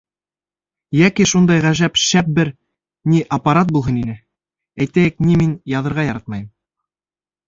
—Йәки 0.99 1.25
шундай 1.31 1.59
ғәжәп 1.65 1.99
шәп 2.03 2.31
бер, 2.39 2.49
ни, 3.13 3.19
аппарат 3.37 3.73
булһын 3.75 3.99
ине: 3.99 4.15
әйтәйек, 4.85 5.21
ни, 5.29 5.37
мин 5.43 5.53
яҙырға 5.75 6.07
яратмайым. 6.07 6.49